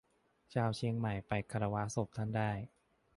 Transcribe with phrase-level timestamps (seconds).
[0.53, 2.51] ชาวเชียงใหม่ไปคารวะศพท่านได้